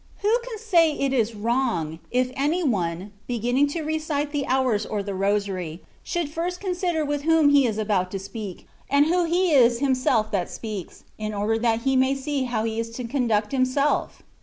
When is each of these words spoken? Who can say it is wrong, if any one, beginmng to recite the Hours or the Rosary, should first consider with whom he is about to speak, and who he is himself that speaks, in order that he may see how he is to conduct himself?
Who 0.23 0.35
can 0.49 0.57
say 0.57 0.93
it 0.93 1.13
is 1.13 1.35
wrong, 1.35 1.99
if 2.09 2.31
any 2.33 2.63
one, 2.63 3.11
beginmng 3.29 3.69
to 3.73 3.83
recite 3.83 4.31
the 4.31 4.47
Hours 4.47 4.83
or 4.83 5.03
the 5.03 5.13
Rosary, 5.13 5.83
should 6.01 6.27
first 6.27 6.59
consider 6.59 7.05
with 7.05 7.21
whom 7.21 7.49
he 7.49 7.67
is 7.67 7.77
about 7.77 8.09
to 8.13 8.17
speak, 8.17 8.65
and 8.89 9.05
who 9.05 9.25
he 9.25 9.51
is 9.51 9.77
himself 9.77 10.31
that 10.31 10.49
speaks, 10.49 11.03
in 11.19 11.35
order 11.35 11.59
that 11.59 11.81
he 11.81 11.95
may 11.95 12.15
see 12.15 12.45
how 12.45 12.63
he 12.63 12.79
is 12.79 12.89
to 12.95 13.03
conduct 13.03 13.51
himself? 13.51 14.23